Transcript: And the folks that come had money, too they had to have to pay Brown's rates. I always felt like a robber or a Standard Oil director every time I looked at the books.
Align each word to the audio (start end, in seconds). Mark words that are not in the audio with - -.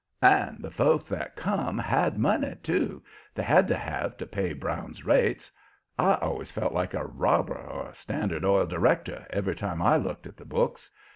And 0.23 0.63
the 0.63 0.71
folks 0.71 1.07
that 1.09 1.35
come 1.35 1.77
had 1.77 2.17
money, 2.17 2.55
too 2.63 3.03
they 3.35 3.43
had 3.43 3.67
to 3.67 3.77
have 3.77 4.17
to 4.17 4.25
pay 4.25 4.51
Brown's 4.51 5.05
rates. 5.05 5.51
I 5.95 6.15
always 6.15 6.49
felt 6.49 6.73
like 6.73 6.95
a 6.95 7.05
robber 7.05 7.55
or 7.59 7.85
a 7.85 7.93
Standard 7.93 8.43
Oil 8.43 8.65
director 8.65 9.27
every 9.29 9.53
time 9.55 9.79
I 9.79 9.97
looked 9.97 10.25
at 10.25 10.37
the 10.37 10.43
books. 10.45 10.89